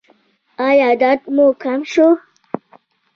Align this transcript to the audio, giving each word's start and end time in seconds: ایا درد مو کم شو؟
ایا 0.67 0.89
درد 1.01 1.21
مو 1.35 1.45
کم 1.63 1.79
شو؟ 1.91 2.07